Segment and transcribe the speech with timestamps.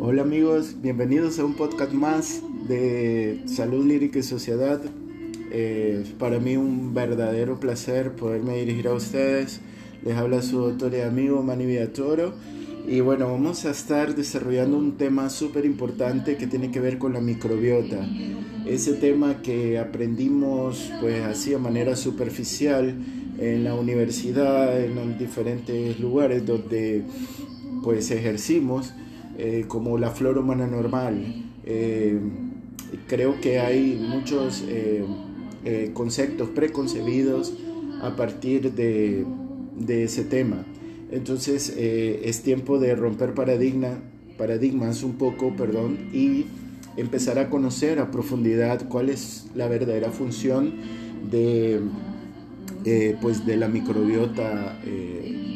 [0.00, 4.80] Hola amigos, bienvenidos a un podcast más de Salud Lírica y Sociedad.
[5.50, 9.60] Eh, para mí un verdadero placer poderme dirigir a ustedes.
[10.02, 12.32] Les habla su doctor y amigo Manny Villatoro.
[12.88, 17.12] Y bueno, vamos a estar desarrollando un tema súper importante que tiene que ver con
[17.12, 18.08] la microbiota.
[18.66, 22.94] Ese tema que aprendimos pues así de manera superficial
[23.38, 27.04] en la universidad, en diferentes lugares donde
[27.82, 28.94] pues ejercimos
[29.38, 31.44] eh, como la flora humana normal.
[31.66, 32.18] Eh,
[33.06, 35.04] creo que hay muchos eh,
[35.92, 37.52] conceptos preconcebidos
[38.02, 39.26] a partir de,
[39.80, 40.64] de ese tema.
[41.10, 43.98] Entonces es tiempo de romper paradigma,
[44.38, 46.46] paradigmas un poco, perdón, y
[46.96, 50.74] empezar a conocer a profundidad cuál es la verdadera función
[51.30, 51.80] de,
[53.20, 54.78] pues de la microbiota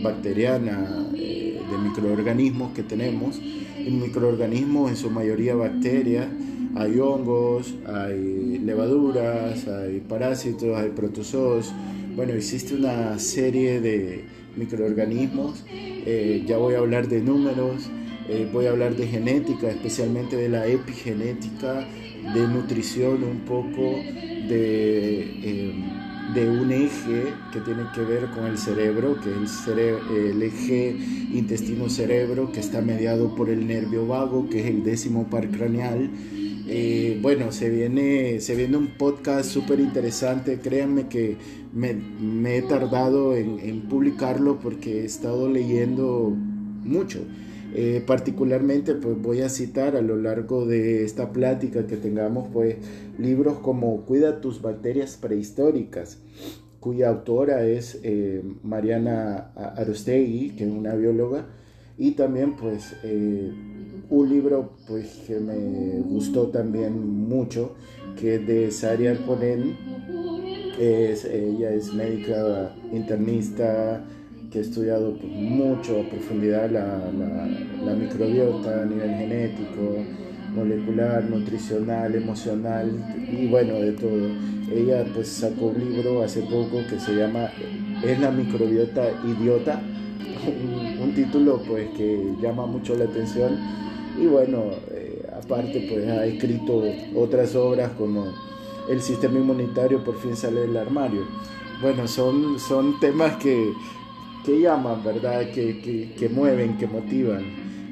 [0.03, 3.41] bacteriana, de microorganismos que tenemos
[3.87, 6.27] en microorganismos, en su mayoría bacterias,
[6.75, 11.73] hay hongos, hay levaduras, hay parásitos, hay protozoos.
[12.17, 14.25] Bueno, existe una serie de
[14.57, 15.65] microorganismos.
[15.69, 17.91] Eh, ya voy a hablar de números,
[18.29, 21.89] eh, voy a hablar de genética, especialmente de la epigenética,
[22.33, 23.97] de nutrición un poco,
[24.49, 25.75] de eh,
[26.33, 30.97] de un eje que tiene que ver con el cerebro, que es el, eje
[31.33, 36.11] intestino-cerebro, que está mediado por el nervio vago, que es el décimo par craneal.
[36.67, 41.37] Eh, bueno, se viene, se viene un podcast súper interesante, créanme que
[41.75, 47.21] me, he tardado en, publicarlo porque he estado leyendo mucho.
[47.75, 52.77] Eh, particularmente, pues voy a citar a lo largo de esta plática que tengamos, pues
[53.19, 56.19] libros como Cuida tus bacterias prehistóricas,
[56.81, 61.47] cuya autora es eh, Mariana Arostegui, que es una bióloga,
[61.99, 62.95] y también pues
[64.15, 67.75] un libro pues que me gustó también mucho,
[68.19, 69.77] que es de Sari Arponen,
[70.79, 74.05] es, ella es médica internista,
[74.51, 77.11] que he estudiado mucho a profundidad la,
[77.85, 79.97] la, microbiota a nivel genético,
[80.55, 82.89] molecular, nutricional, emocional
[83.33, 84.29] y bueno, de todo.
[84.73, 87.51] Ella pues sacó un libro hace poco que se llama
[88.05, 89.81] ¿Es la microbiota idiota?
[91.03, 93.59] Un, título pues que llama mucho la atención
[94.21, 96.83] y bueno, eh, aparte pues ha escrito
[97.17, 98.27] otras obras como
[98.89, 101.23] El sistema inmunitario por fin sale del armario.
[101.81, 103.73] Bueno, son, son temas que
[104.45, 105.51] que llaman, ¿verdad?
[105.51, 107.45] Que, que, mueven, que motivan.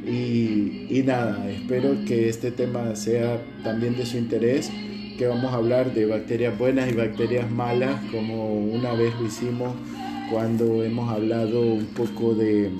[0.06, 4.70] Y, y, nada, espero que este tema sea también de su interés,
[5.16, 9.74] que vamos a hablar de bacterias buenas y bacterias malas, como una vez lo hicimos
[10.30, 12.70] cuando hemos hablado un poco de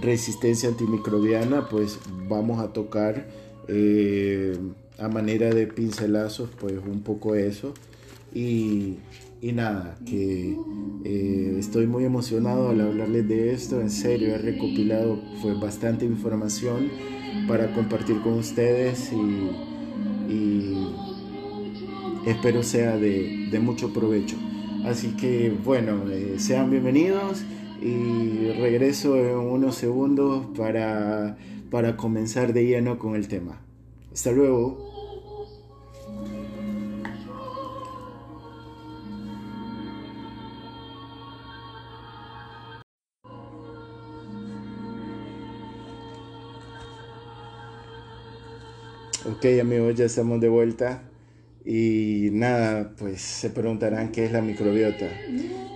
[0.00, 3.26] resistencia antimicrobiana, pues vamos a tocar
[3.68, 4.56] eh,
[4.98, 7.74] a manera de pincelazos, pues un poco eso.
[8.32, 8.98] Y,
[9.42, 10.56] y nada, que
[11.04, 13.80] eh, estoy muy emocionado al hablarles de esto.
[13.80, 16.90] En serio, he recopilado fue bastante información
[17.48, 19.50] para compartir con ustedes y,
[22.26, 24.36] espero sea de, de, mucho provecho.
[24.84, 27.42] Así que bueno, eh, sean bienvenidos
[27.80, 31.36] y regreso en unos segundos para,
[31.70, 33.60] para comenzar de lleno con el tema.
[34.12, 34.88] Hasta luego.
[49.26, 51.09] Ok amigos, ya estamos de vuelta
[51.64, 55.06] y nada, pues se preguntarán qué es la microbiota.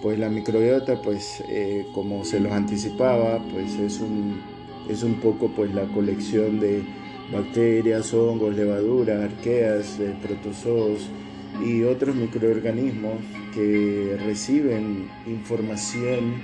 [0.03, 4.41] Pues la microbiota, pues eh, como se los anticipaba, pues es un,
[4.89, 6.83] es un poco pues la colección de
[7.33, 11.09] bacterias, hongos, levaduras, arqueas, eh, protozoos
[11.65, 13.21] y otros microorganismos
[13.55, 16.35] que reciben información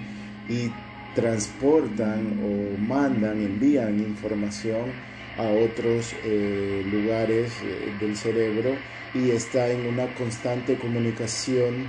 [0.49, 0.71] y
[1.15, 8.75] transportan o mandan, envían información a otros eh, lugares eh, del cerebro
[9.15, 11.87] y está en una constante comunicación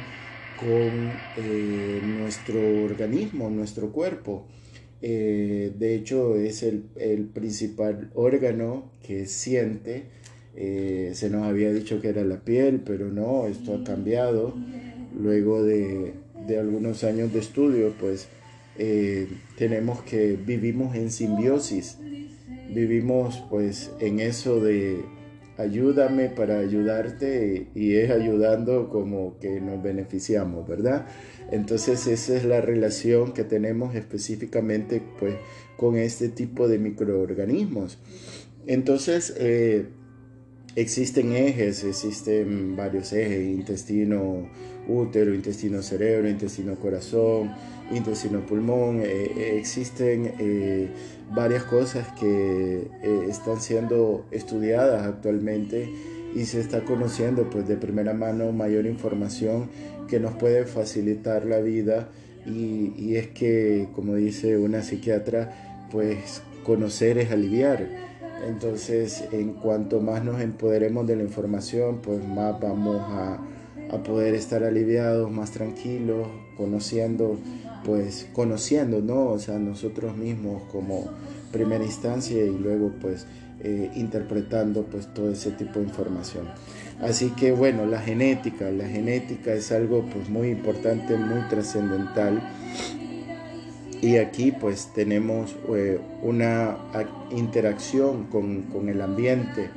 [0.56, 4.48] con eh, nuestro organismo, nuestro cuerpo.
[5.02, 6.84] de hecho, es el,
[7.34, 10.04] principal órgano que siente.
[10.54, 14.54] se nos había dicho que era la piel, pero no, esto ha cambiado.
[15.20, 16.14] Luego de,
[16.48, 18.28] de algunos años de estudio, pues
[19.58, 21.98] tenemos que vivimos en simbiosis,
[22.74, 25.04] vivimos pues en eso de
[25.58, 31.06] ayúdame para ayudarte y es ayudando como que nos beneficiamos, ¿verdad?
[31.52, 35.36] Entonces esa es la relación que tenemos específicamente pues
[35.78, 38.00] con este tipo de microorganismos.
[38.68, 39.88] Entonces eh,
[40.76, 44.50] existen ejes, existen varios ejes, intestino
[44.88, 47.52] útero, intestino cerebro, intestino corazón,
[47.94, 50.92] intestino pulmón, eh, eh, existen
[51.34, 52.88] varias cosas que
[53.30, 55.90] están siendo estudiadas actualmente
[56.36, 59.70] y se está conociendo pues de primera mano mayor información
[60.08, 62.10] que nos puede facilitar la vida
[62.46, 67.88] y, es que como dice una psiquiatra pues conocer es aliviar.
[68.48, 73.40] Entonces en cuanto más nos empoderemos de la información pues más vamos a
[74.04, 76.28] poder estar aliviados más tranquilos
[76.58, 77.38] conociendo
[77.86, 81.10] pues conociendo no o sea nosotros mismos como
[81.52, 83.26] primera instancia y luego pues
[83.64, 86.48] eh, interpretando pues todo ese tipo de información.
[87.00, 92.42] Así que bueno, la genética, la genética es algo pues muy importante, muy trascendental.
[94.02, 96.76] Y aquí pues tenemos eh, una
[97.30, 99.70] interacción con, con, el ambiente,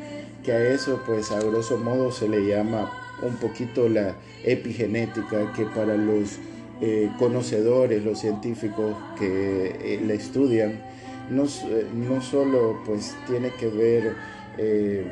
[0.43, 2.91] que a eso pues a grosso modo se le llama
[3.23, 4.15] un poquito la
[4.45, 6.39] epigenética, que para los
[6.81, 10.81] eh, conocedores, los científicos que la estudian,
[11.31, 14.15] no, eh, no solo pues tiene que ver
[14.59, 15.05] eh,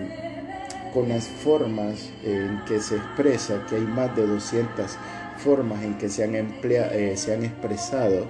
[0.92, 4.96] con las formas en que se expresa, que hay más de 200
[5.38, 8.26] formas en que se han, eh, se han expresado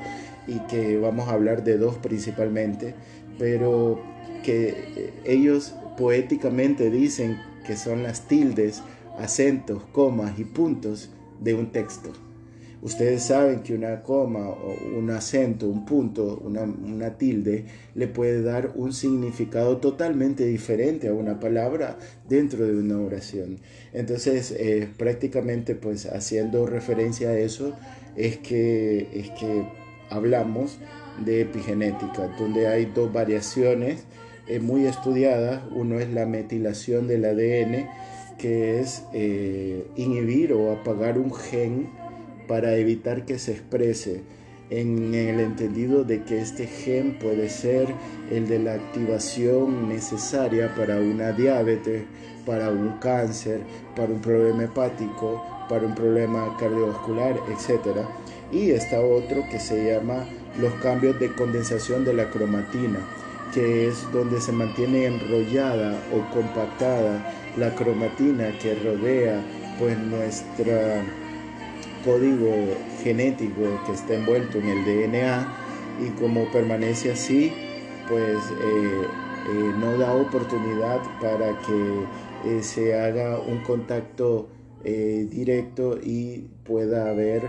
[0.46, 2.94] y que vamos a hablar de dos principalmente,
[3.38, 4.00] pero
[4.44, 8.82] que ellos poéticamente dicen que son las tildes,
[9.18, 12.12] acentos, comas y puntos de un texto.
[12.82, 14.52] Ustedes saben que una coma
[14.96, 17.64] un acento, un punto, una, tilde,
[17.94, 21.96] le puede dar un significado totalmente diferente a una palabra
[22.28, 23.60] dentro de una oración.
[23.92, 27.72] Entonces, eh, prácticamente pues haciendo referencia a eso,
[28.16, 29.64] es que, es que
[30.10, 30.80] hablamos
[31.24, 34.06] de epigenética, donde hay dos variaciones
[34.48, 35.62] eh, muy estudiadas.
[35.70, 37.88] Uno es la metilación del ADN,
[38.38, 42.01] que es eh, inhibir o apagar un gen
[42.46, 44.22] para evitar que se exprese
[44.70, 47.88] en el entendido de que este gen puede ser
[48.30, 52.04] el de la activación necesaria para una diabetes,
[52.46, 53.60] para un cáncer,
[53.94, 57.98] para un problema hepático, para un problema cardiovascular, etc.
[58.50, 60.24] Y está otro que se llama
[60.58, 63.00] los cambios de condensación de la cromatina,
[63.52, 69.42] que es donde se mantiene enrollada o compactada la cromatina que rodea
[69.78, 71.02] pues nuestra
[72.04, 72.52] código
[73.02, 75.62] genético que está envuelto en el DNA
[76.00, 77.52] y como permanece así,
[78.08, 79.02] pues eh,
[79.50, 82.04] eh, no da oportunidad para que
[82.44, 84.48] eh, se haga un contacto
[84.84, 87.48] directo y pueda haber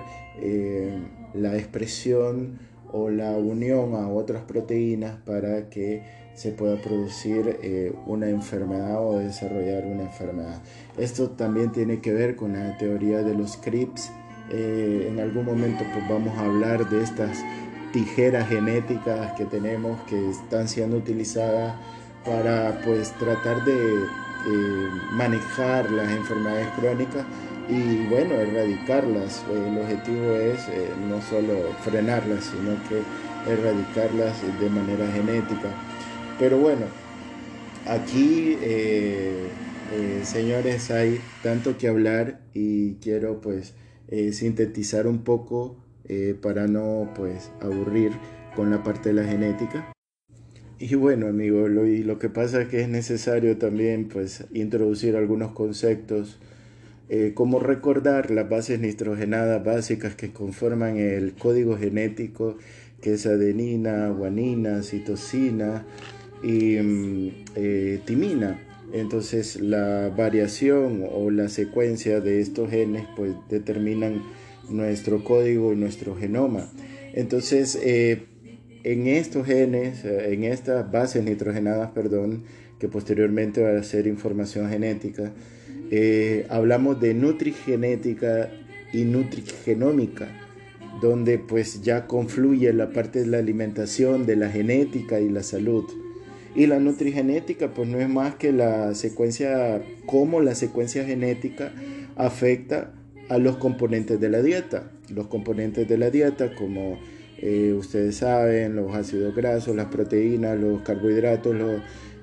[1.34, 2.60] la expresión
[2.92, 6.04] o la unión a otras proteínas para que
[6.36, 7.58] se pueda producir
[8.06, 10.62] una enfermedad o desarrollar una enfermedad.
[10.96, 14.12] Esto también tiene que ver con la teoría de los CRIPS
[14.56, 17.44] eh, en algún momento pues vamos a hablar de estas
[17.92, 21.74] tijeras genéticas que tenemos que están siendo utilizadas
[22.24, 27.26] para pues tratar de eh, manejar las enfermedades crónicas
[27.68, 29.44] y bueno, erradicarlas.
[29.52, 33.02] El objetivo es eh, no solo frenarlas, sino que
[33.52, 35.69] erradicarlas de manera genética.
[36.38, 36.86] Pero bueno,
[37.88, 38.56] aquí
[40.24, 43.74] señores hay tanto que hablar y quiero pues
[44.07, 48.12] eh, sintetizar un poco eh, para no pues aburrir
[48.56, 49.92] con la parte de la genética.
[50.80, 55.16] Y bueno amigos, lo, y lo que pasa es que es necesario también pues introducir
[55.16, 56.40] algunos conceptos
[57.10, 62.57] eh, como recordar las bases nitrogenadas básicas que conforman el código genético
[63.02, 65.86] que es adenina, guanina, citosina
[66.42, 67.31] y mm,
[68.06, 68.60] timina
[68.94, 74.21] entonces la variación o la secuencia de estos genes pues determinan
[74.69, 76.71] nuestro código y nuestro genoma.
[77.14, 78.28] Entonces eh,
[78.83, 82.44] en estos genes, eh, en estas bases nitrogenadas, perdón,
[82.80, 85.31] que posteriormente va a ser información genética,
[85.90, 88.50] eh, hablamos de nutrigenética
[88.92, 90.28] y nutrigenómica,
[91.02, 95.85] donde pues ya confluye la parte de la alimentación, de la genética y la salud.
[96.56, 101.72] Y la nutrigenética pues no es más que la secuencia, cómo la secuencia genética
[102.16, 102.94] afecta
[103.30, 104.92] a los componentes de la dieta.
[105.10, 107.00] Los componentes de la dieta como
[107.40, 111.56] eh, ustedes saben, los ácidos grasos, las proteínas, los carbohidratos,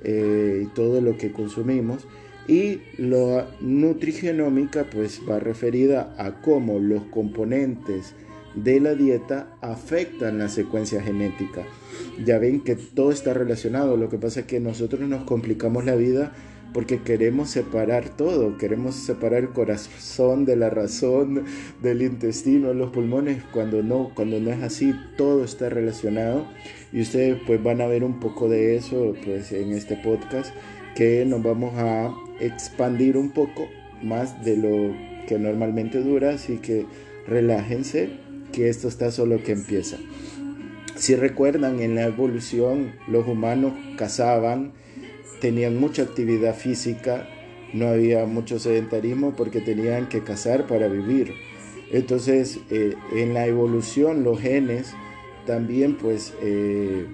[0.02, 2.06] eh, y todo lo que consumimos.
[2.48, 8.14] Y la nutrigenómica pues va referida a cómo los componentes
[8.54, 11.62] de la dieta afectan la secuencia genética.
[12.24, 15.94] Ya ven que todo está relacionado, lo que pasa es que nosotros nos complicamos la
[15.94, 16.32] vida
[16.72, 21.44] porque queremos separar todo, queremos separar el corazón de la razón,
[21.82, 26.46] del intestino, los pulmones, cuando no, cuando no es así, todo está relacionado
[26.92, 30.54] y ustedes pues van a ver un poco de eso pues en este podcast
[30.94, 33.68] que nos vamos a expandir un poco
[34.02, 34.94] más de lo
[35.26, 36.86] que normalmente dura, así que
[37.26, 39.96] relájense que esto está solo que empieza.
[40.96, 44.72] Si recuerdan en la evolución los humanos cazaban,
[45.40, 47.26] tenían mucha actividad física,
[47.72, 51.32] no había mucho sedentarismo porque tenían que cazar para vivir.
[51.90, 54.92] Entonces, eh, en la evolución los genes
[55.46, 57.06] también pues eh,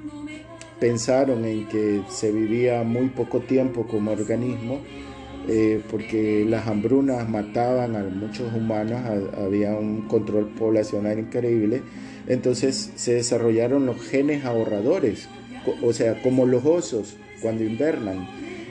[0.81, 4.81] pensaron en que se vivía muy poco tiempo como organismo
[5.49, 9.01] eh, porque las hambrunas mataban a muchos humanos,
[9.39, 11.83] había un control poblacional increíble.
[12.27, 15.29] Entonces se desarrollaron los genes ahorradores,
[15.83, 18.27] o sea, como los osos cuando invernan.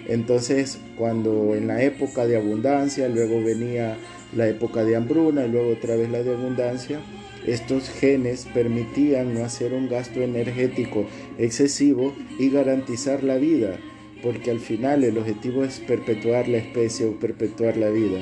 [0.07, 3.97] Entonces, cuando en la época de abundancia, luego venía
[4.35, 6.99] la época de hambruna y luego otra vez la de abundancia,
[7.47, 11.05] estos genes permitían no hacer un gasto energético
[11.37, 13.77] excesivo y garantizar la vida,
[14.25, 18.21] porque al final el objetivo es perpetuar la especie o perpetuar la vida.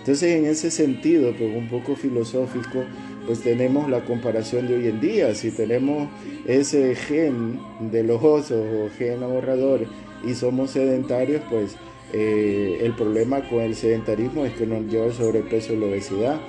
[0.00, 2.84] Entonces, en ese sentido, pues un poco filosófico,
[3.26, 5.34] pues tenemos la comparación de hoy en día.
[5.34, 6.10] Si tenemos
[6.46, 7.58] ese gen
[7.90, 9.86] de los osos o gen ahorrador
[10.22, 11.76] y somos sedentarios, pues
[12.12, 16.40] eh, el problema con el sedentarismo es que nos lleva el sobrepeso y la obesidad.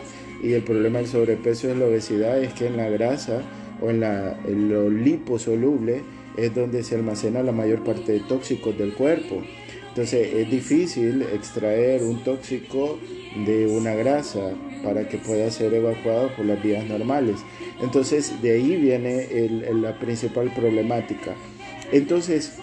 [0.43, 3.43] Y el problema del sobrepeso y la obesidad es que en la grasa
[3.81, 6.01] o en, la, en lo liposoluble
[6.45, 9.43] es donde se almacena la mayor parte de tóxicos del cuerpo.
[9.89, 12.99] Entonces es difícil extraer un tóxico
[13.45, 14.51] de una grasa
[14.83, 17.37] para que pueda ser evacuado por las vías normales.
[17.81, 19.27] Entonces de ahí viene
[19.73, 21.35] la principal problemática.
[21.91, 22.53] Entonces,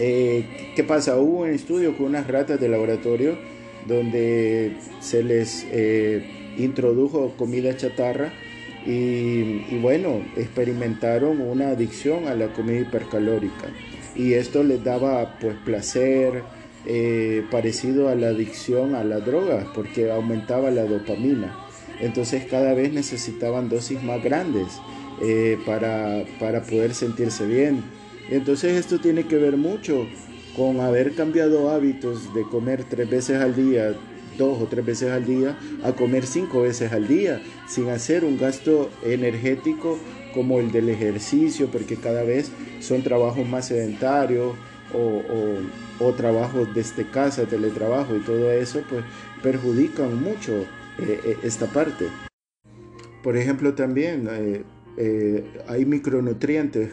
[0.00, 1.18] eh, ¿qué pasa?
[1.18, 3.36] Hubo un estudio con unas ratas de laboratorio
[3.86, 8.32] donde se les eh, introdujo comida chatarra
[8.86, 13.68] y, bueno, experimentaron una adicción a la comida hipercalórica
[14.14, 16.42] y esto les daba pues placer,
[16.86, 21.56] eh, parecido a la adicción a la droga, porque aumentaba la dopamina.
[22.00, 24.66] Entonces cada vez necesitaban dosis más grandes
[25.20, 27.82] eh, para, para poder sentirse bien.
[28.30, 30.06] Entonces esto tiene que ver mucho
[30.56, 33.94] con haber cambiado hábitos de comer tres veces al día,
[34.38, 38.38] dos o tres veces al día, a comer cinco veces al día, sin hacer un
[38.38, 39.98] gasto energético
[40.32, 44.54] como el del ejercicio, porque cada vez son trabajos más sedentarios
[44.94, 45.22] o,
[46.00, 49.04] o trabajos desde casa, teletrabajo y todo eso, pues
[49.42, 50.64] perjudican mucho
[50.98, 52.06] eh, eh, esta parte.
[53.22, 54.28] Por ejemplo, también
[54.96, 56.92] eh, hay micronutrientes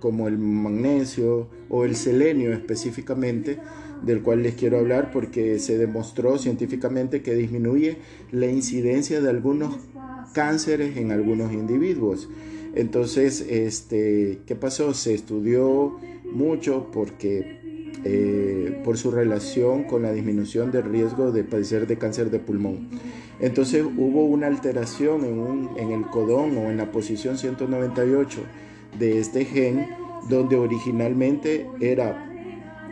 [0.00, 3.58] como el magnesio o el selenio específicamente,
[4.02, 7.98] del cual les quiero hablar porque se demostró científicamente que disminuye
[8.32, 9.76] la incidencia de algunos
[10.32, 12.28] cánceres en algunos individuos.
[12.74, 14.94] Entonces, este, ¿qué pasó?
[14.94, 17.60] Se estudió mucho porque
[18.06, 22.88] eh, por su relación con la disminución del riesgo de padecer de cáncer de pulmón.
[23.40, 25.24] Entonces hubo una alteración
[25.76, 28.40] en, el codón o en la posición 198
[28.98, 29.88] de este gen,
[30.28, 32.30] donde originalmente era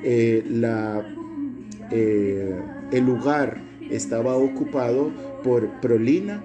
[0.02, 0.44] eh,
[1.90, 5.10] eh, el lugar estaba ocupado
[5.42, 6.42] por prolina,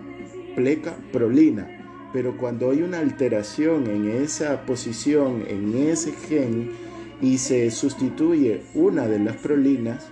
[0.55, 1.73] pleca, prolina.
[2.13, 6.71] Pero cuando hay una alteración en esa posición, en ese gen,
[7.21, 10.07] y se sustituye una de las prolinas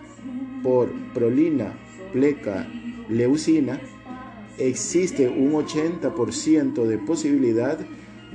[0.64, 1.74] por prolina,
[2.12, 2.68] pleca,
[3.10, 3.80] leucina,
[4.58, 7.78] existe un 80% de posibilidad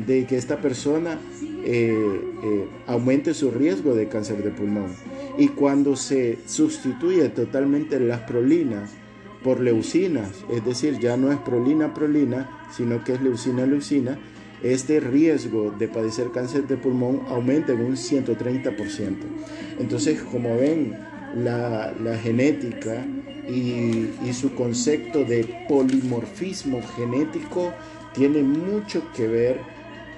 [0.06, 1.18] de que esta persona
[1.64, 1.92] eh,
[2.42, 4.94] eh, aumente su riesgo de cáncer de pulmón.
[5.38, 8.90] Y cuando se sustituye totalmente las prolinas
[9.42, 14.18] por leucinas, es decir, ya no es prolina, prolina, sino que es leucina, leucina,
[14.62, 19.16] este riesgo de padecer cáncer de pulmón aumenta en un 130%.
[19.78, 20.98] Entonces, como ven,
[21.34, 23.06] la, genética
[23.48, 27.72] y, y, su concepto de polimorfismo genético
[28.12, 29.60] tiene mucho que ver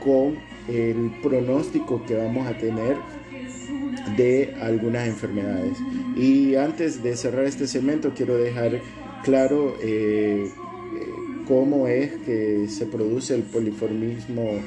[0.00, 2.96] con el pronóstico que vamos a tener
[4.16, 5.78] de algunas enfermedades.
[6.16, 8.80] Y antes de cerrar este segmento, quiero dejar
[9.22, 10.50] claro eh,
[11.46, 14.61] cómo es que se produce el poliformismo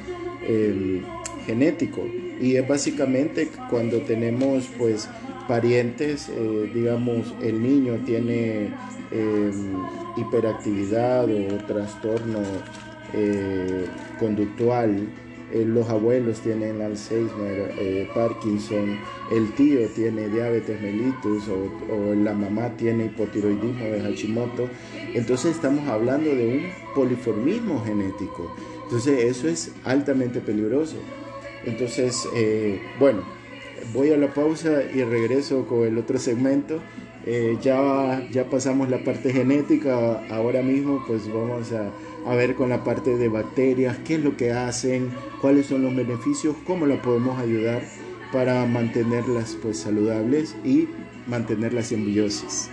[1.44, 2.02] genético.
[2.40, 5.08] Y es básicamente cuando tenemos pues
[5.48, 8.70] parientes, eh, digamos, el niño tiene
[10.16, 12.40] hiperactividad o trastorno
[13.18, 13.86] eh,
[14.18, 15.08] conductual,
[15.50, 18.98] eh, los abuelos tienen Alzheimer, eh, Parkinson,
[19.32, 24.68] el tío tiene diabetes mellitus o, la mamá tiene hipotiroidismo de Hashimoto.
[25.14, 28.54] Entonces estamos hablando de un poliformismo genético.
[28.82, 30.96] Entonces eso es altamente peligroso.
[31.64, 32.28] Entonces,
[33.00, 33.22] bueno,
[33.94, 36.80] voy a la pausa y regreso con el otro segmento.
[37.62, 41.90] ya, ya pasamos la parte genética, ahora mismo pues vamos a
[42.26, 45.94] a ver con la parte de bacterias, qué es lo que hacen, cuáles son los
[45.94, 47.82] beneficios, cómo la podemos ayudar
[48.32, 50.88] para mantenerlas pues saludables y
[51.28, 52.70] mantener la simbiosis.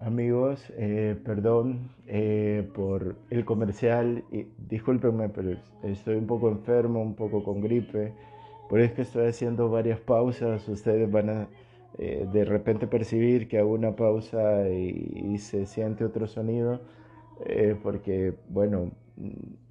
[0.00, 7.14] Amigos, eh, perdón eh, por el comercial, y discúlpenme, pero estoy un poco enfermo, un
[7.14, 8.12] poco con gripe,
[8.68, 11.48] por eso es que estoy haciendo varias pausas, ustedes van a
[11.98, 16.80] eh, de repente percibir que hago una pausa y se siente otro sonido
[17.44, 19.66] eh, porque, bueno, mm,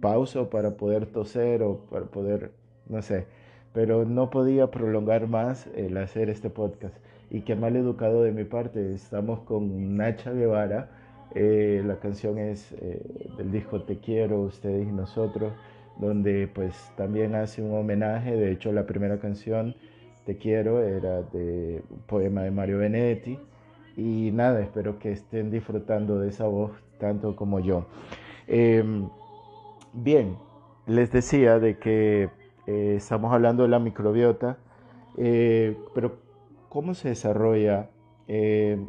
[0.00, 2.52] pauso para poder toser o para poder,
[2.88, 3.26] no sé,
[3.72, 6.96] pero no podía prolongar más el hacer este podcast.
[7.30, 10.90] Y qué mal educado de mi parte, estamos con Nacha Guevara,
[11.34, 13.02] eh, la canción es eh,
[13.36, 15.52] del disco Te quiero, ustedes y nosotros,
[15.98, 19.74] donde pues también hace un homenaje, de hecho la primera canción,
[20.24, 23.38] Te quiero, era de un poema de Mario Benedetti
[23.96, 27.86] y nada, espero que estén disfrutando de esa voz tanto como yo.
[28.46, 29.08] Em,
[29.92, 30.36] bien,
[30.86, 32.28] les decía de que
[32.66, 34.58] eh, estamos hablando de la microbiota,
[35.16, 36.18] eh, pero
[36.68, 37.90] ¿cómo se desarrolla?
[38.28, 38.86] Em,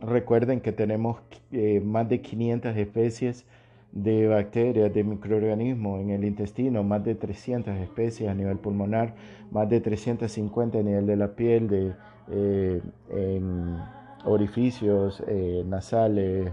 [0.00, 1.20] recuerden que tenemos
[1.52, 3.46] eh, más de 500 especies
[3.92, 9.14] de bacterias, de microorganismos en el intestino, más de 300 especies a nivel pulmonar,
[9.50, 11.92] más de 350 a nivel de la piel, de,
[13.10, 13.76] en,
[14.24, 16.50] orificios eh, nasales,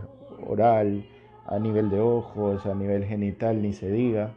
[0.47, 1.05] oral,
[1.45, 4.31] a nivel de ojos, a nivel genital, ni se diga.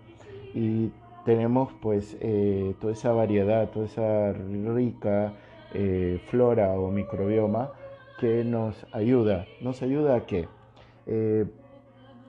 [0.54, 0.92] Y
[1.24, 5.34] tenemos pues eh, toda esa variedad, toda esa rica
[5.74, 7.70] eh, flora o microbioma
[8.18, 9.46] que nos ayuda.
[9.60, 10.48] ¿Nos ayuda a qué?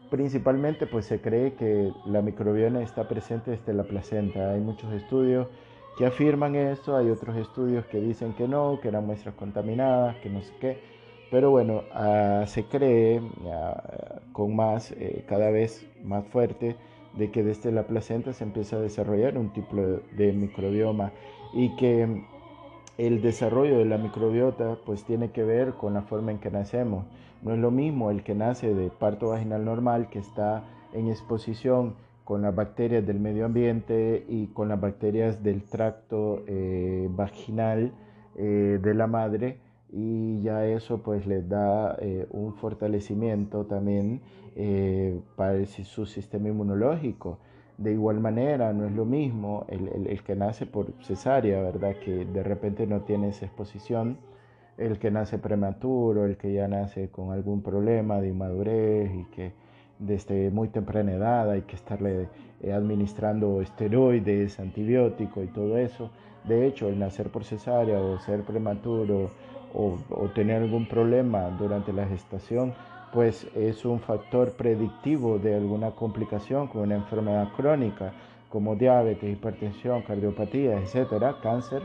[0.10, 4.52] principalmente pues se cree que la microbioma está presente desde la placenta.
[4.52, 5.48] Hay muchos estudios
[5.98, 10.30] que afirman esto, hay otros estudios que dicen que no, que eran muestras contaminadas, que
[10.30, 10.93] no sé qué.
[11.34, 13.20] Pero bueno, ah, se cree
[14.34, 16.76] con más, eh, cada vez más fuerte,
[17.18, 21.12] de que desde la placenta se empieza a desarrollar un tipo de microbioma
[21.52, 22.24] y que
[23.00, 27.08] el desarrollo de la microbiota pues tiene que ver con la forma en que nacemos.
[27.42, 31.96] No es lo mismo el que nace de parto vaginal normal que está en exposición
[32.26, 37.92] con las bacterias del medio ambiente y con las bacterias del tracto eh, vaginal
[38.36, 39.63] eh, de la madre
[39.96, 44.22] y ya eso pues les da eh, un fortalecimiento también
[44.56, 47.38] eh, para su sistema inmunológico.
[47.78, 51.96] De igual manera, no es lo mismo el, el, que nace por cesárea, ¿verdad?
[52.04, 54.18] Que de repente no tiene esa exposición,
[54.78, 59.54] el que nace prematuro, el que ya nace con algún problema de inmadurez y que
[60.00, 62.30] desde muy temprana edad hay que estarle
[62.62, 66.10] eh, administrando esteroides, antibióticos y todo eso.
[66.46, 69.30] De hecho, el nacer por cesárea o ser prematuro
[69.74, 69.98] o,
[70.36, 72.74] tener algún problema durante la gestación,
[73.12, 78.14] pues es un factor predictivo de alguna complicación con una enfermedad crónica
[78.50, 81.82] como diabetes, hipertensión, cardiopatía, etcétera, cáncer.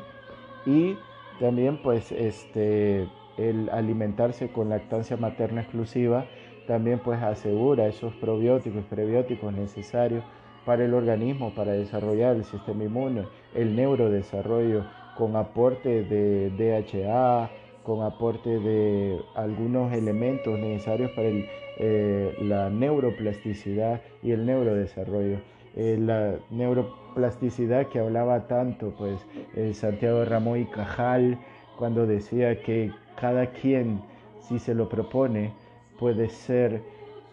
[0.66, 0.96] Y
[1.40, 6.26] también pues este el alimentarse con lactancia materna exclusiva
[6.68, 10.22] también pues asegura esos probióticos y prebióticos necesarios
[10.66, 13.24] para el organismo para desarrollar el sistema inmune,
[13.54, 14.84] el neurodesarrollo
[15.16, 17.50] con aporte de DHA,
[17.88, 25.38] con aporte de algunos elementos necesarios para eh, la neuroplasticidad y el neurodesarrollo.
[25.74, 29.26] Eh, la neuroplasticidad que hablaba tanto, pues
[29.74, 31.38] Santiago Ramón y Cajal,
[31.78, 34.02] cuando decía que cada quien,
[34.40, 35.54] si se lo propone,
[35.98, 36.82] puede ser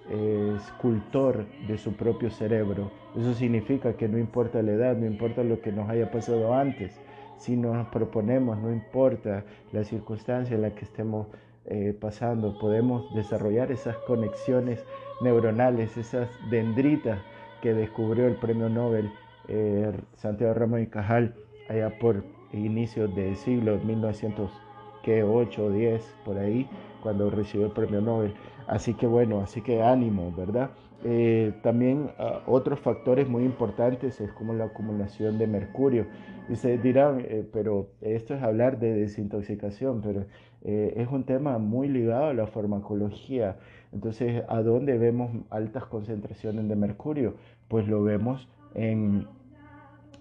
[0.09, 2.91] eh, escultor de su propio cerebro.
[3.17, 6.97] Eso significa que no importa la edad, no importa lo que nos haya pasado antes,
[7.37, 11.27] si nos proponemos, no importa la circunstancia en la que estemos
[11.65, 14.83] eh, pasando, podemos desarrollar esas conexiones
[15.21, 17.19] neuronales, esas dendritas
[17.61, 19.11] que descubrió el premio Nobel
[19.47, 21.35] eh, Santiago Ramón y Cajal
[21.69, 26.69] allá por inicios del siglo 1908 o 10, por ahí,
[27.01, 28.33] cuando recibió el premio Nobel.
[28.67, 30.71] Así que bueno, así que ánimo, ¿verdad?
[31.07, 36.07] Eh, también ah, otros factores muy importantes es como la acumulación de mercurio.
[36.49, 40.25] Y ustedes dirán, eh, pero esto es hablar de desintoxicación, pero
[40.63, 43.57] eh, es un tema muy ligado a la farmacología.
[43.93, 47.35] Entonces, ¿a dónde vemos altas concentraciones de mercurio?
[47.67, 49.27] Pues lo vemos en,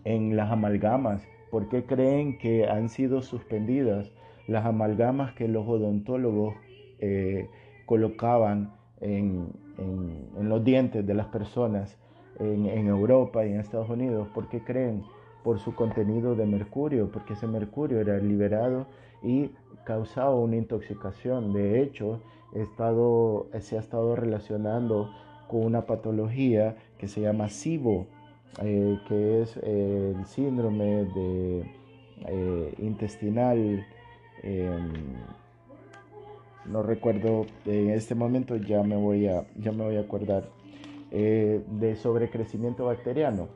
[0.05, 1.27] en las amalgamas.
[1.51, 4.13] ¿Por qué creen que han sido suspendidas
[4.49, 6.55] las amalgamas que los odontólogos
[7.87, 8.73] colocaban
[9.05, 11.97] en, en, los dientes de las personas
[12.39, 14.29] en, Europa y en Estados Unidos.
[14.35, 15.05] ¿Por qué creen?
[15.45, 18.87] Por su contenido de mercurio, porque ese mercurio era liberado
[19.23, 19.51] y
[19.85, 21.53] causaba una intoxicación.
[21.53, 22.23] De hecho,
[22.55, 25.11] estado, se ha estado relacionando
[25.49, 28.07] con una patología que se llama SIBO,
[28.63, 31.71] eh, que es el síndrome de,
[32.27, 33.87] eh, intestinal
[34.43, 34.93] em,
[36.67, 40.49] no recuerdo en este momento, ya me voy a, ya me voy a acordar,
[41.11, 43.49] eh, de sobrecrecimiento bacteriano.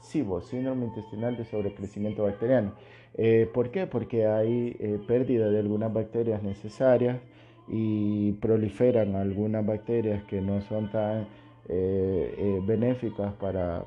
[0.00, 2.72] SIBO, síndrome intestinal de sobrecrecimiento bacteriano.
[3.16, 3.86] Eh, ¿Por qué?
[3.86, 7.18] Porque hay eh, pérdida de algunas bacterias necesarias
[7.66, 11.26] y proliferan algunas bacterias que no son tan
[12.66, 13.86] benéficas para,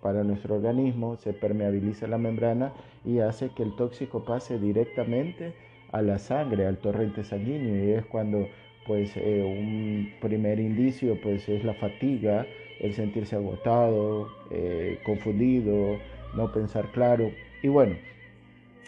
[0.00, 2.72] para nuestro organismo, se permeabiliza la membrana
[3.04, 5.52] y hace que el tóxico pase directamente
[5.92, 8.48] a la sangre, al torrente sanguíneo y es cuando
[8.88, 12.46] pues eh, un primer indicio pues es la fatiga,
[12.80, 15.98] el sentirse agotado, eh, confundido,
[16.34, 17.30] no pensar claro.
[17.62, 17.96] Y bueno,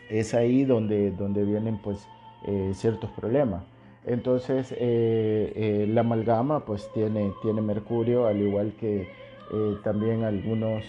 [0.08, 2.08] es ahí donde, donde vienen pues
[2.46, 3.62] eh, ciertos problemas.
[4.06, 9.06] Entonces la amalgama pues tiene, tiene mercurio al igual que
[9.84, 10.82] también algunos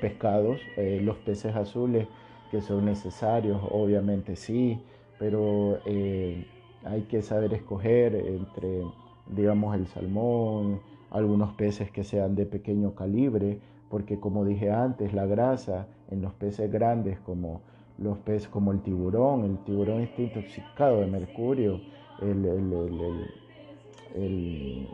[0.00, 2.08] pescados, los peces azules
[2.50, 4.80] que son necesarios, obviamente sí,
[5.18, 6.44] pero eh,
[6.84, 8.82] hay que saber escoger entre,
[9.26, 15.26] digamos, el salmón, algunos peces que sean de pequeño calibre, porque como dije antes, la
[15.26, 17.62] grasa en los peces grandes como
[17.98, 21.80] los peces como el tiburón, el tiburón está intoxicado de mercurio,
[22.20, 23.34] el, el,
[24.14, 24.88] el,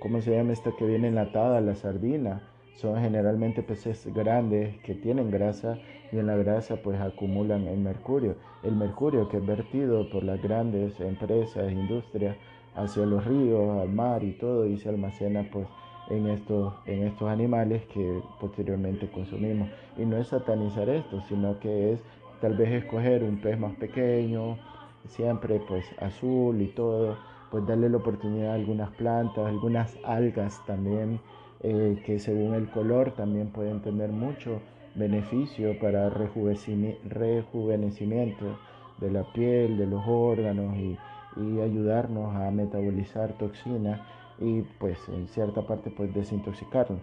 [0.00, 1.60] ¿cómo se llama esto que viene enlatada?
[1.60, 2.42] La sardina,
[2.74, 5.78] son generalmente peces grandes que tienen grasa
[6.12, 8.36] y en la grasa pues acumulan el mercurio.
[8.62, 12.36] El mercurio que es vertido por las grandes empresas, industrias
[12.74, 15.66] hacia los ríos, al mar y todo y se almacena pues
[16.10, 19.68] en estos, en estos animales que posteriormente consumimos.
[19.96, 22.00] Y no es satanizar esto, sino que es
[22.40, 24.58] tal vez escoger un pez más pequeño,
[25.06, 27.16] siempre pues azul y todo,
[27.50, 31.20] pues darle la oportunidad a algunas plantas, algunas algas también
[31.66, 34.60] eh, que según el color también pueden tener mucho
[34.94, 38.58] beneficio para rejuvenecimiento
[38.98, 40.98] de la piel, de los órganos y,
[41.36, 44.00] ayudarnos a metabolizar toxinas
[44.38, 47.00] y pues en cierta parte pues desintoxicarnos.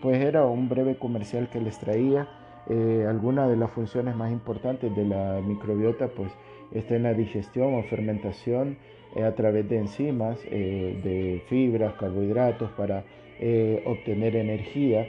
[0.00, 2.28] Pues era un breve comercial que les traía.
[2.70, 6.30] Eh, algunas de las funciones más importantes de la microbiota pues
[6.72, 8.78] está en la digestión o fermentación
[9.16, 13.02] eh, a través de enzimas, de fibras, carbohidratos para
[13.40, 15.06] eh, obtener energía,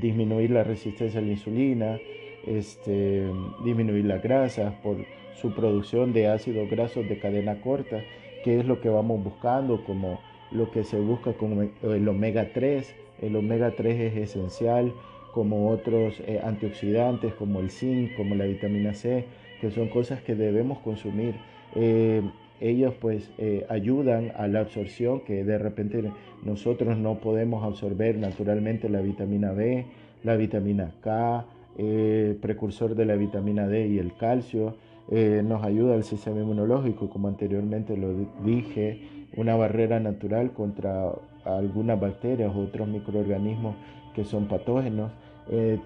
[0.00, 1.98] disminuir la resistencia a la insulina,
[2.46, 3.26] este,
[3.64, 4.96] disminuir las grasas por
[5.40, 8.02] su producción de ácidos grasos de cadena corta,
[8.44, 12.94] que es lo que vamos buscando como lo que se busca con el omega 3.
[13.22, 14.92] El omega 3 es esencial
[15.32, 19.24] como otros eh, antioxidantes como el zinc, como la vitamina C,
[19.60, 21.34] que son cosas que debemos consumir.
[21.74, 22.22] Eh,
[22.60, 26.10] ellos pues eh, ayudan a la absorción que de repente
[26.44, 29.86] nosotros no podemos absorber naturalmente la vitamina B,
[30.24, 34.74] la vitamina K, eh, precursor de la vitamina D y el calcio,
[35.10, 41.12] eh, nos ayuda el sistema inmunológico, como anteriormente lo dije, una barrera natural contra
[41.44, 43.76] algunas bacterias u otros microorganismos
[44.14, 45.12] que son patógenos.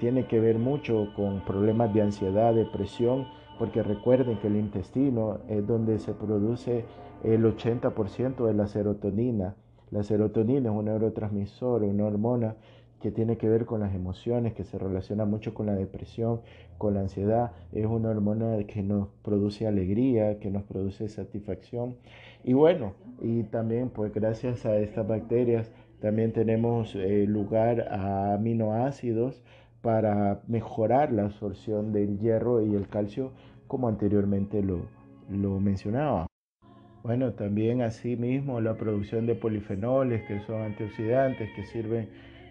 [0.00, 3.26] tiene que ver mucho con problemas de ansiedad, depresión,
[3.58, 6.84] porque recuerden que el intestino es donde se produce
[7.22, 9.54] el 80% de la serotonina.
[9.90, 12.56] La serotonina es un neurotransmisor, una hormona
[13.00, 16.40] que tiene que ver con las emociones, que se relaciona mucho con la depresión,
[16.78, 17.50] con la ansiedad.
[17.72, 21.96] Es una hormona que nos produce alegría, que nos produce satisfacción.
[22.44, 29.42] Y bueno, y también pues gracias a estas bacterias también tenemos eh, lugar a aminoácidos
[29.82, 33.32] para mejorar la absorción del hierro y el calcio,
[33.66, 34.86] como anteriormente lo,
[35.28, 36.26] lo mencionaba.
[37.02, 42.08] Bueno, también asimismo la producción de polifenoles, que son antioxidantes, que sirven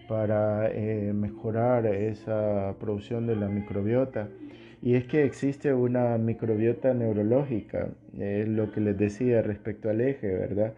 [0.09, 4.27] para eh, mejorar esa producción de la microbiota.
[4.81, 7.89] Y es que existe una microbiota neurológica,
[8.19, 10.73] es lo que les decía respecto al eje, ¿verdad?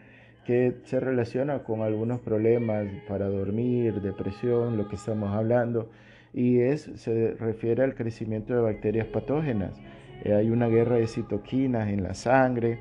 [0.46, 5.90] Que se relaciona con algunos problemas para dormir, depresión, lo que estamos hablando,
[6.34, 9.80] y es, se refiere al crecimiento de bacterias patógenas.
[10.24, 12.80] Eh, hay una guerra de citoquinas en la sangre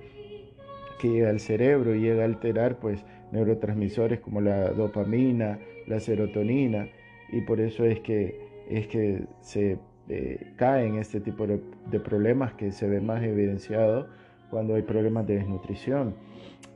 [1.01, 6.89] que llega al cerebro y llega a alterar pues neurotransmisores como la dopamina, la serotonina,
[7.31, 8.39] y por eso es que,
[8.69, 11.59] es que se eh, caen este tipo de,
[12.01, 14.07] problemas que se ven más evidenciados
[14.51, 16.15] cuando hay problemas de desnutrición.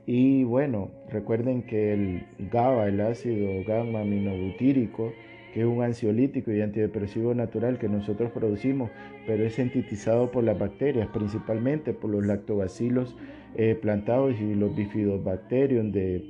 [0.06, 5.12] Y bueno, recuerden que el GABA, el ácido gamma aminobutírico,
[5.56, 8.90] que es un ansiolítico y antidepresivo natural que nosotros producimos,
[9.26, 13.16] pero es sintetizado por las bacterias, principalmente por los lactobacilos
[13.54, 16.22] eh, plantados y los bifidobacterium de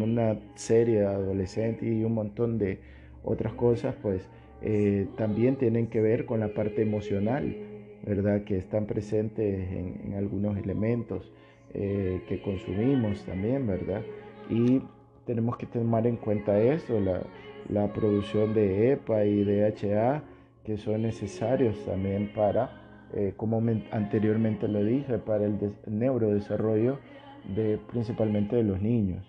[0.00, 2.78] una serie adolescente y un montón de
[3.24, 4.26] otras cosas, pues
[4.62, 7.54] eh, también tienen que ver con la parte emocional,
[8.06, 8.44] ¿verdad?
[8.44, 11.30] Que están presentes en, algunos elementos
[11.74, 14.00] eh, que consumimos también, ¿verdad?
[14.48, 14.80] Y
[15.26, 17.22] tenemos que tomar en cuenta eso, la,
[17.68, 20.22] la producción de EPA y DHA,
[20.64, 26.98] que son necesarios también para, eh, como anteriormente lo dije, para el neurodesarrollo
[27.54, 29.26] de, principalmente de los niños.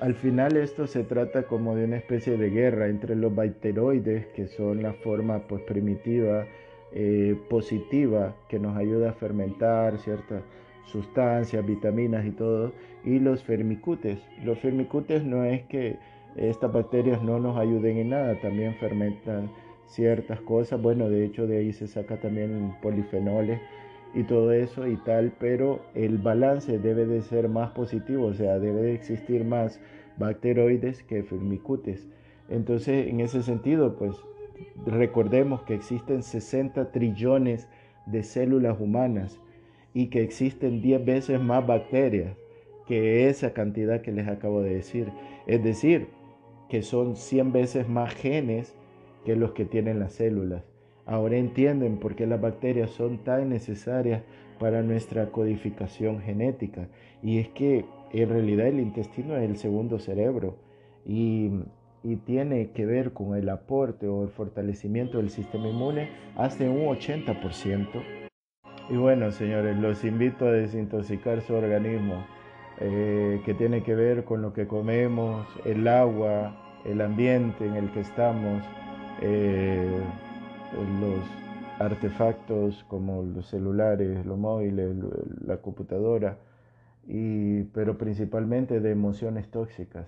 [0.00, 4.46] Al final esto se trata como de una especie de guerra entre los bacteroides, que
[4.46, 6.46] son la forma pues, primitiva,
[6.92, 10.42] eh, positiva, que nos ayuda a fermentar ciertas
[10.86, 12.72] sustancias, vitaminas y todo,
[13.04, 14.18] y los fermicutes.
[14.44, 15.98] Los fermicutes no es que
[16.36, 19.50] estas bacterias no nos ayuden en nada, también fermentan
[19.86, 23.60] ciertas cosas, bueno, de hecho de ahí se saca también polifenoles
[24.14, 28.58] y todo eso y tal, pero el balance debe de ser más positivo, o sea,
[28.58, 29.80] debe de existir más
[30.18, 32.08] bacteroides que firmicutes.
[32.48, 34.16] Entonces, en ese sentido, pues
[34.86, 37.68] recordemos que existen 60 trillones
[38.06, 39.40] de células humanas
[39.96, 42.36] y que existen 10 veces más bacterias
[42.86, 45.10] que esa cantidad que les acabo de decir.
[45.46, 46.08] Es decir,
[46.68, 48.76] que son 100 veces más genes
[49.24, 50.64] que los que tienen las células.
[51.06, 54.22] Ahora entienden por qué las bacterias son tan necesarias
[54.60, 56.88] para nuestra codificación genética.
[57.22, 60.58] Y es que en realidad el intestino es el segundo cerebro
[61.06, 61.52] y,
[62.24, 68.25] tiene que ver con el aporte o el fortalecimiento del sistema inmune hasta un 80%.
[68.88, 72.24] Y bueno, señores, los invito a desintoxicar su organismo,
[72.78, 77.90] eh, que tiene que ver con lo que comemos, el agua, el ambiente en el
[77.90, 78.62] que estamos.
[79.22, 79.90] Eh,
[81.00, 81.20] los
[81.78, 84.94] artefactos como los celulares, los móviles,
[85.44, 86.38] la computadora,
[87.06, 90.06] y, pero principalmente de emociones tóxicas.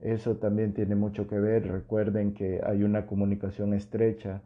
[0.00, 1.66] Eso también tiene mucho que ver.
[1.68, 4.42] Recuerden que hay una comunicación estrecha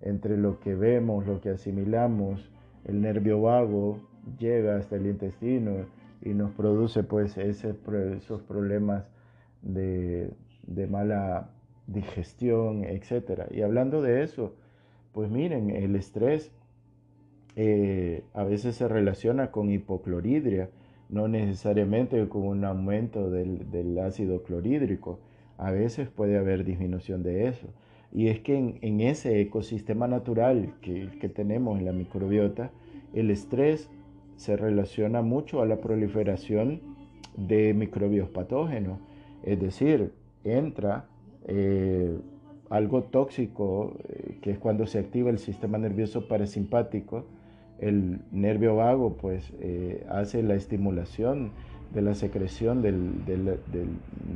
[0.00, 2.50] entre lo que vemos, lo que asimilamos.
[2.84, 4.00] El nervio vago
[4.38, 5.86] llega hasta el intestino
[6.22, 9.04] y nos produce pues esos problemas
[9.62, 10.30] de,
[10.66, 11.50] de mala
[11.86, 13.50] digestión, etc.
[13.50, 14.54] Y hablando de eso,
[15.12, 16.52] pues miren, el estrés
[17.54, 20.70] eh, a veces se relaciona con hipocloridria,
[21.10, 25.20] no necesariamente con un aumento del, ácido clorhídrico.
[25.58, 27.68] A veces puede haber disminución de eso.
[28.14, 32.70] Y es que en, ese ecosistema natural que, que, tenemos en la microbiota,
[33.14, 33.88] el estrés
[34.36, 36.80] se relaciona mucho a la proliferación
[37.36, 38.98] de microbios patógenos.
[39.42, 40.12] Es decir,
[40.44, 41.06] entra
[41.46, 42.18] eh,
[42.70, 47.24] algo tóxico, eh, que es cuando se activa el sistema nervioso parasimpático,
[47.80, 51.50] el nervio vago pues eh, hace la estimulación
[51.92, 53.58] de la secreción del, del,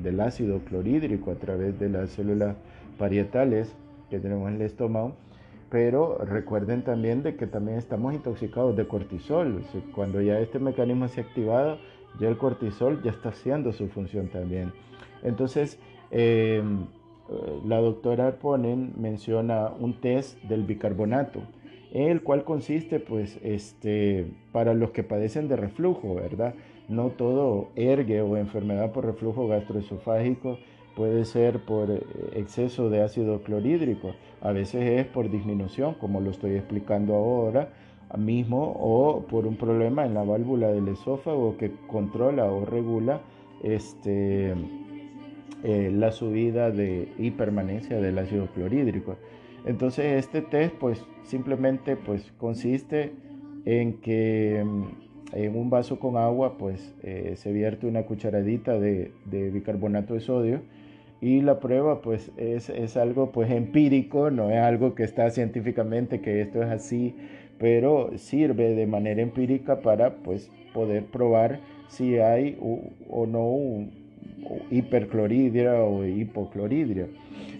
[0.02, 2.56] del, ácido clorhídrico a través de las células
[2.98, 3.74] parietales
[4.10, 5.14] que tenemos en el estómago.
[5.70, 9.64] Pero recuerden también de que también estamos intoxicados de cortisol.
[9.94, 11.78] Cuando ya este mecanismo se ha activado,
[12.20, 14.72] ya el cortisol ya está haciendo su función también.
[15.22, 15.78] Entonces,
[16.12, 16.62] eh,
[17.64, 21.40] la doctora Arponen menciona un test del bicarbonato,
[21.92, 26.54] el cual consiste, pues, este, para los que padecen de reflujo, ¿verdad?
[26.88, 30.58] No todo ergue o enfermedad por reflujo gastroesofágico
[30.96, 36.30] puede ser por eh, exceso de ácido clorhídrico, a veces es por disminución, como lo
[36.30, 37.68] estoy explicando ahora
[38.16, 43.20] mismo, o por un problema en la válvula del esófago que controla o regula
[43.62, 44.54] este
[45.64, 49.16] eh, la subida de, y permanencia del ácido clorhídrico.
[49.64, 53.12] Entonces este test pues simplemente pues consiste
[53.64, 54.84] en que mm,
[55.32, 60.60] en un vaso con agua pues eh, se vierte una cucharadita de, bicarbonato de sodio
[61.26, 66.20] Y la prueba pues es, es algo pues empírico, no es algo que está científicamente
[66.20, 67.16] que esto es así,
[67.58, 71.58] pero sirve de manera empírica para pues poder probar
[71.88, 73.90] si hay o, no
[74.70, 77.08] hipercloridria o hipocloridria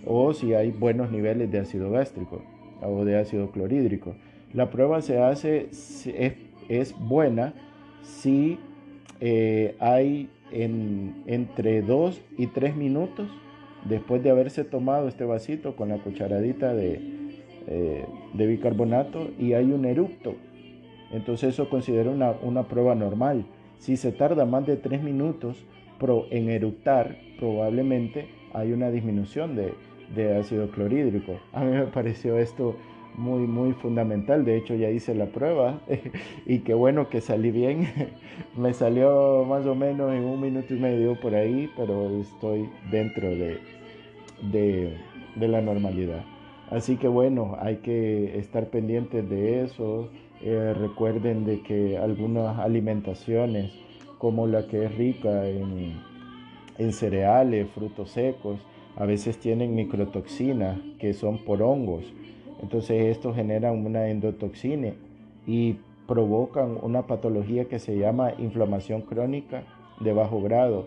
[0.07, 2.43] o si hay buenos niveles de ácido gástrico
[2.83, 4.15] o de ácido clorhídrico.
[4.53, 6.37] La prueba se hace, es,
[6.69, 7.53] es buena
[8.05, 8.61] si
[9.19, 13.29] eh, hay en, entre 2 y 3 minutos
[13.89, 17.01] después de haberse tomado este vasito con la cucharadita de,
[17.67, 20.35] eh, bicarbonato y hay un eructo.
[21.13, 23.47] Entonces eso considera una, una prueba normal.
[23.79, 25.65] Si se tarda más de 3 minutos
[26.31, 29.75] en eructar, probablemente hay una disminución de,
[30.15, 31.39] de ácido clorhídrico.
[31.53, 32.77] A mí me pareció esto
[33.17, 34.45] muy, muy fundamental.
[34.45, 35.81] De hecho, ya hice la prueba
[36.47, 37.89] y qué bueno que salí bien.
[38.57, 43.29] Me salió más o menos en un minuto y medio por ahí, pero estoy dentro
[43.29, 43.59] de,
[44.53, 46.25] de, la normalidad.
[46.71, 50.11] Así que bueno, hay que estar pendientes de eso.
[50.43, 53.73] Eh, recuerden de que algunas alimentaciones,
[54.19, 55.95] como la que es rica en,
[56.79, 58.59] en cereales, frutos secos,
[58.97, 62.05] a veces tienen microtoxinas que son por hongos.
[62.63, 64.93] Entonces esto genera una endotoxina
[65.47, 69.65] y provocan una patología que se llama inflamación crónica
[70.01, 70.87] de bajo grado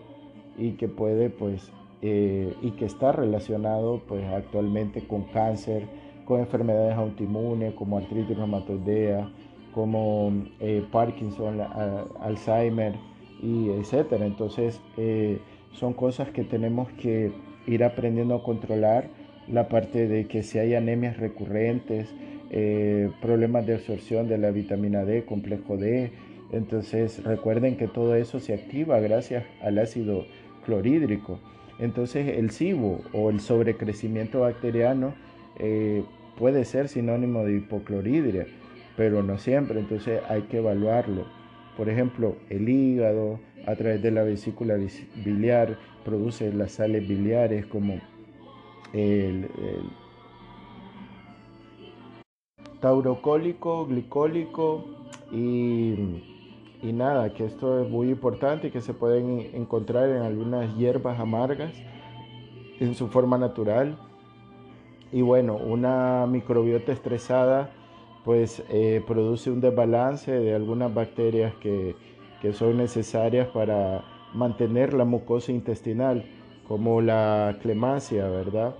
[0.56, 5.86] y que puede pues eh, y que está relacionado pues actualmente con cáncer,
[6.24, 9.30] con enfermedades autoinmunes como artritis reumatoidea,
[9.74, 11.60] como eh, Parkinson,
[12.20, 12.94] Alzheimer
[13.42, 14.26] y etcétera.
[14.26, 15.40] Entonces eh,
[15.72, 17.32] son cosas que tenemos que
[17.66, 19.08] ir aprendiendo a controlar
[19.52, 22.08] la parte de que si hay anemias recurrentes,
[22.50, 26.10] eh, problemas de absorción de la vitamina D, complejo D.
[26.52, 30.26] Entonces recuerden que todo eso se activa gracias al ácido
[30.64, 31.38] clorhídrico.
[31.78, 35.14] Entonces el SIBO o el sobrecrecimiento bacteriano
[35.58, 36.02] eh,
[36.36, 38.46] puede ser sinónimo de hipocloridria,
[38.96, 41.26] pero no siempre, entonces hay que evaluarlo.
[41.76, 44.76] Por ejemplo, el hígado a través de la vesícula
[45.24, 48.00] biliar produce las sales biliares como
[48.92, 49.48] el,
[52.80, 54.84] taurocólico, glicólico
[55.30, 55.94] y,
[56.82, 61.72] nada, que esto es muy importante y que se pueden encontrar en algunas hierbas amargas
[62.80, 63.98] en su forma natural.
[65.12, 67.70] Y bueno, una microbiota estresada
[68.24, 71.96] pues eh, produce un desbalance de algunas bacterias que,
[72.40, 76.24] que son necesarias para mantener la mucosa intestinal
[76.70, 78.76] como la clemacia, ¿verdad?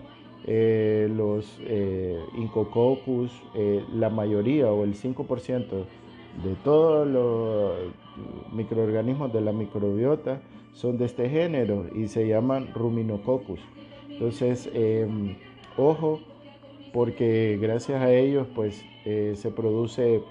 [0.46, 5.86] Eh, los eh, Incococcus, eh, la mayoría o el 5%
[6.44, 7.72] de todos los
[8.52, 10.40] microorganismos de la microbiota
[10.72, 13.58] son de este género y se llaman Ruminococcus.
[14.08, 15.34] Entonces, em,
[15.76, 16.20] ojo,
[16.92, 20.22] porque gracias a ellos pues se produce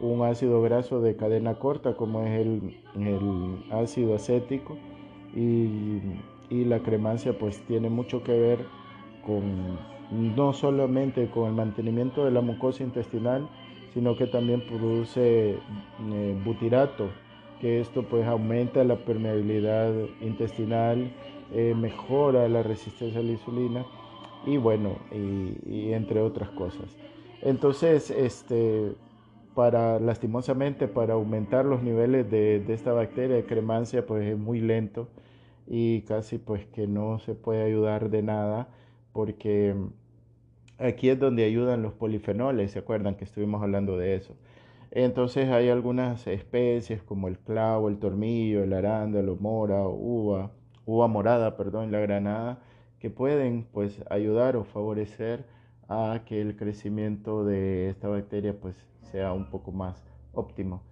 [0.00, 4.76] un ácido graso de cadena corta como es el, el ácido acético
[5.32, 6.00] y
[6.50, 8.66] y la cremancia pues tiene mucho que ver
[9.26, 9.78] con
[10.10, 13.48] no solamente con el mantenimiento de la mucosa intestinal,
[13.94, 17.08] sino que también produce eh, butirato,
[17.60, 21.12] que esto pues aumenta la permeabilidad intestinal,
[21.52, 23.86] eh, mejora la resistencia a la insulina
[24.46, 26.96] y bueno, y, entre otras cosas.
[27.40, 28.92] Entonces, este,
[29.54, 34.60] para lastimosamente, para aumentar los niveles de, de esta bacteria de cremancia, pues es muy
[34.60, 35.08] lento
[35.66, 38.68] y casi pues que no se puede ayudar de nada
[39.12, 39.74] porque
[40.78, 44.34] aquí es donde ayudan los polifenoles, ¿se acuerdan que estuvimos hablando de eso?
[44.90, 50.52] Entonces hay algunas especies como el clavo, el tormillo, el arándalo, mora, uva,
[50.86, 52.60] uva morada, perdón, la granada,
[53.00, 55.46] que pueden pues ayudar o favorecer
[55.88, 60.82] a que el crecimiento de esta bacteria pues sea un poco más óptimo.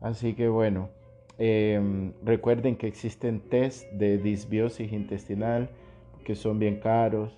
[0.00, 0.90] Así que bueno,
[1.38, 5.68] Em, recuerden que existen test de disbiosis intestinal
[6.24, 7.36] que son bien caros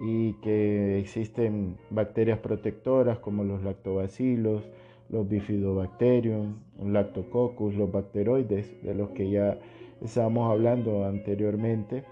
[0.00, 4.62] y que existen bacterias protectoras como los lactobacilos,
[5.08, 9.58] los bifidobacterium, lactococcus, los bacteroides de los que ya
[10.02, 12.04] estábamos hablando anteriormente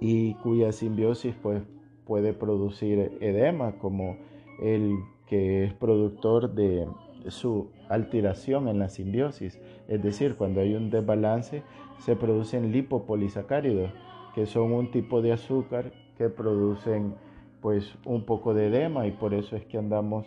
[0.00, 1.62] y cuya simbiosis pues
[2.04, 4.16] puede producir edema como
[4.60, 4.96] el
[5.26, 6.86] que es productor de
[7.28, 11.62] su alteración en la simbiosis, es decir, cuando hay un desbalance
[11.98, 13.90] se producen lipopolisacáridos,
[14.34, 17.14] que son un tipo de azúcar que producen
[17.60, 20.26] pues un poco de edema y por eso es que andamos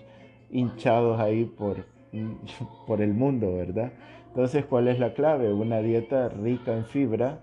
[0.49, 1.86] hinchados ahí por,
[2.88, 3.93] por el mundo, ¿verdad?
[4.28, 5.51] Entonces, ¿cuál es la clave?
[5.51, 7.41] Una dieta rica en fibra,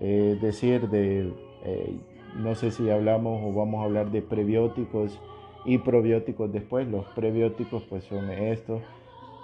[0.00, 1.32] eh, es decir, de,
[1.64, 1.96] eh,
[2.36, 5.18] no sé si hablamos o vamos a hablar de prebióticos
[5.64, 6.86] y probióticos después.
[6.88, 8.82] Los prebióticos pues son estos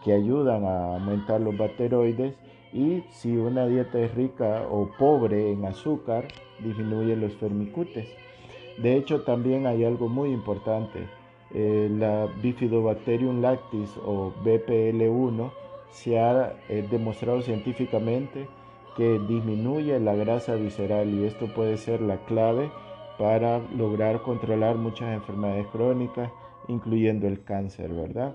[0.05, 2.35] que ayudan a aumentar los bacteroides
[2.73, 6.29] y si una dieta es rica o pobre en azúcar,
[6.61, 8.09] disminuye los fermicutes.
[8.79, 11.07] De hecho, también hay algo muy importante.
[11.55, 15.51] Eh, la Bifidobacterium lactis o BPL1
[15.91, 18.49] se ha eh, demostrado científicamente
[18.97, 22.71] que disminuye la grasa visceral y esto puede ser la clave
[23.19, 26.31] para lograr controlar muchas enfermedades crónicas,
[26.69, 28.35] incluyendo el cáncer, ¿verdad?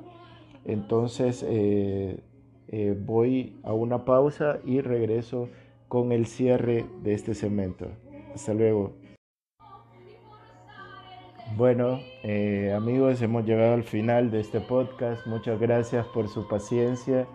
[0.68, 2.20] Entonces eh,
[2.68, 5.50] eh, voy a una pausa y regreso
[5.88, 7.88] con el cierre de este segmento.
[8.36, 8.94] Hasta luego.
[11.56, 15.26] Bueno, eh, amigos, hemos llegado al final de este podcast.
[15.26, 17.26] Muchas gracias por su paciencia.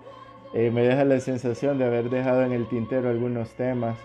[0.55, 3.99] me deja la sensación de haber dejado en el tintero algunos temas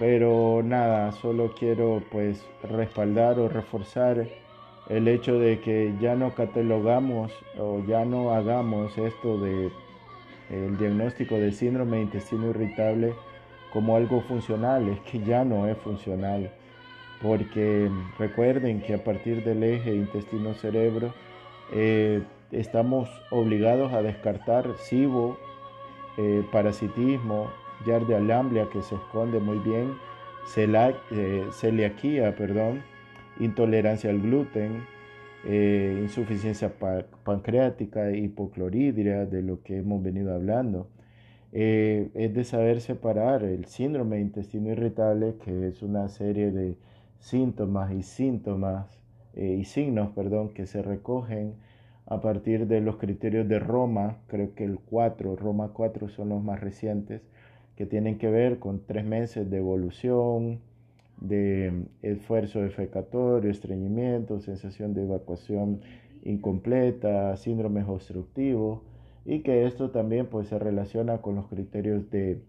[0.00, 4.26] pero nada, solo quiero pues respaldar o reforzar
[4.90, 9.70] el hecho de que ya no catalogamos o ya no hagamos esto de
[10.50, 13.14] el diagnóstico de síndrome de intestino irritable
[13.72, 16.50] como algo funcional, es que ya no es funcional,
[17.22, 17.88] porque
[18.18, 21.14] recuerden que a partir del eje intestino-cerebro
[21.72, 22.20] eh,
[22.50, 25.38] estamos obligados a descartar SIBO,
[26.18, 27.48] eh, parasitismo,
[27.84, 29.96] de alamblia que se esconde muy bien,
[30.56, 32.82] eh, celiaquía, perdón,
[33.40, 34.84] intolerancia al gluten,
[35.44, 36.72] eh, insuficiencia
[37.24, 40.88] pancreática, hipocloridria, de lo que hemos venido hablando.
[41.52, 46.76] Eh, es de saber separar el síndrome de intestino irritable, que es una serie de
[47.18, 48.86] síntomas y síntomas
[49.34, 51.54] y signos, perdón, que se recogen
[52.10, 56.42] a partir de los criterios de Roma, creo que el 4, Roma 4 son los
[56.42, 57.22] más recientes,
[57.76, 60.60] que tienen que ver con tres meses de evolución,
[61.20, 65.80] de esfuerzo defecatorio, estreñimiento, sensación de evacuación
[66.22, 68.80] incompleta, síndromes obstructivos
[69.24, 72.42] y que esto también pues se relaciona con los criterios de,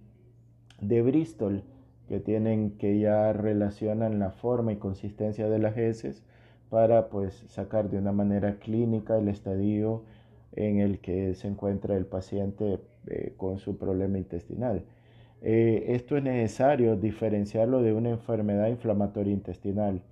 [0.79, 1.63] de Bristol
[2.07, 6.23] que tienen que ya relacionan la forma y consistencia de las heces
[6.69, 10.03] para pues sacar de una manera clínica el estadio
[10.53, 14.83] en el que se encuentra el paciente eh, con su problema intestinal.
[15.41, 20.03] Eh, esto es necesario diferenciarlo de una enfermedad inflamatoria intestinal.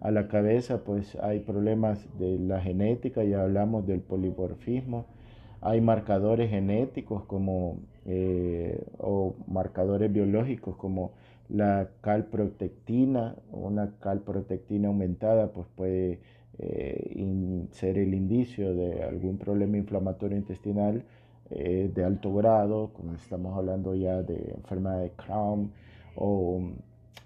[0.00, 5.06] A la cabeza pues hay problemas de la genética, ya hablamos del poliborfismo,
[5.62, 11.12] hay marcadores genéticos como eh, o marcadores biológicos como
[11.48, 16.20] la calprotectina, una calprotectina aumentada pues puede
[16.58, 21.04] eh, ser el indicio de algún problema inflamatorio intestinal
[21.50, 25.72] eh, de alto grado, como estamos hablando ya de enfermedad de Crohn,
[26.16, 26.60] o,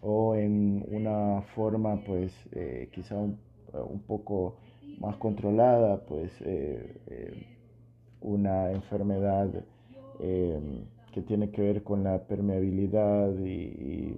[0.02, 3.38] o en una forma pues eh, quizá un,
[4.06, 4.56] poco
[4.98, 7.46] más controlada, pues eh,
[8.20, 9.48] una enfermedad
[10.18, 14.16] que tiene que ver con la permeabilidad y,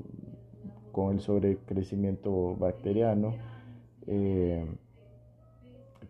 [0.93, 3.35] con el sobrecrecimiento bacteriano,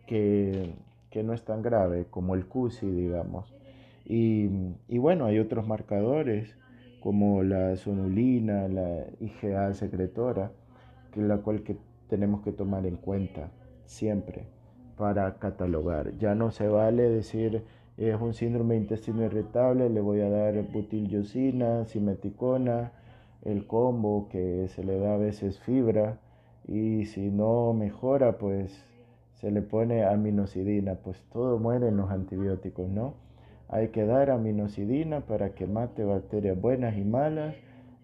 [0.07, 0.75] que,
[1.11, 3.53] que, no es tan grave como el CUSI, digamos.
[4.13, 6.57] Y, bueno, hay otros marcadores
[6.99, 10.51] como la sonulina, la IgA secretora,
[11.13, 11.77] que la cual que
[12.09, 13.53] tenemos que tomar en cuenta
[13.85, 14.49] siempre
[14.97, 16.19] para catalogar.
[16.19, 17.63] Ya no se vale decir
[17.97, 22.91] es un síndrome de intestino irritable, le voy a dar butilyosina, simeticona,
[23.45, 26.19] el combo que se le da a veces fibra
[26.67, 28.85] y si no mejora pues
[29.35, 33.30] se le pone aminocidina, pues todo muere en los antibióticos, ¿no?
[33.73, 37.55] Hay que dar aminocidina para que mate bacterias buenas y malas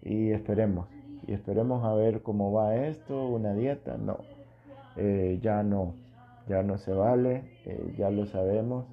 [0.01, 0.87] y esperemos.
[1.27, 4.19] Y esperemos a ver cómo va esto, una dieta, no.
[4.95, 5.93] Eh, ya no,
[6.47, 8.85] ya no se vale, eh, ya lo sabemos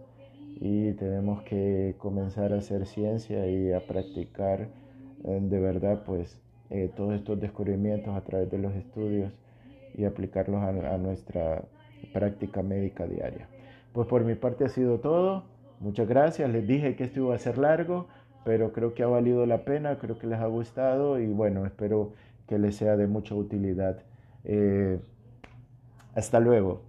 [0.57, 4.69] y tenemos que comenzar a hacer ciencia y a practicar
[5.25, 6.41] eh, de verdad pues
[6.97, 9.33] todos estos descubrimientos a través de los estudios
[9.97, 11.63] y aplicarlos a nuestra
[12.13, 13.47] práctica médica diaria.
[13.93, 15.54] Pues por mi parte ha sido todo.
[15.81, 18.07] Muchas gracias, les dije que esto iba a ser largo,
[18.45, 22.13] pero creo que ha valido la pena, creo que les ha gustado y bueno, espero
[22.49, 23.99] que les sea de mucha utilidad.
[24.45, 24.99] Eh,
[26.15, 26.83] hasta luego.